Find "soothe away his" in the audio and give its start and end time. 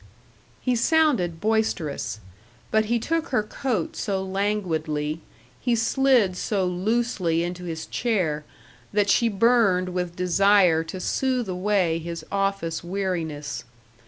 10.99-12.25